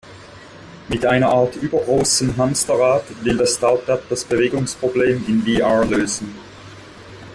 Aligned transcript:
Mit 0.87 1.05
einer 1.05 1.29
Art 1.29 1.57
übergroßem 1.57 2.35
Hamsterrad, 2.35 3.03
will 3.23 3.37
das 3.37 3.57
Startup 3.57 4.01
das 4.09 4.23
Bewegungsproblem 4.25 5.23
in 5.27 5.43
VR 5.43 5.85
lösen. 5.85 6.33